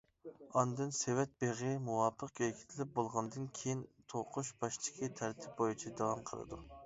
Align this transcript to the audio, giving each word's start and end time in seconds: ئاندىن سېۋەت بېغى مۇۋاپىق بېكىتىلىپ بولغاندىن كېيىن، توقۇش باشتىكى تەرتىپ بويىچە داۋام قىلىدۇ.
ئاندىن 0.59 0.93
سېۋەت 0.99 1.33
بېغى 1.43 1.73
مۇۋاپىق 1.89 2.31
بېكىتىلىپ 2.39 2.95
بولغاندىن 2.97 3.45
كېيىن، 3.59 3.85
توقۇش 4.13 4.51
باشتىكى 4.65 5.11
تەرتىپ 5.21 5.55
بويىچە 5.63 5.97
داۋام 6.01 6.25
قىلىدۇ. 6.31 6.63